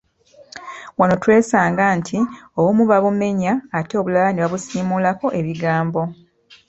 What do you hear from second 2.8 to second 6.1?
baabumenya ate obulala ne babusiimulako ebigambo.